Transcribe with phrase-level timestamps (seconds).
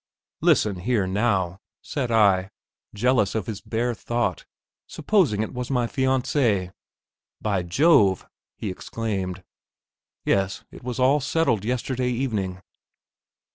[0.41, 2.49] "Listen here now," said I,
[2.91, 4.47] jealous of his bare thought.
[4.87, 6.73] "Supposing it was my fiancée."
[7.39, 8.27] "By Jove!"
[8.57, 9.43] he exclaimed.
[10.25, 12.63] "Yes; it was all settled yesterday evening."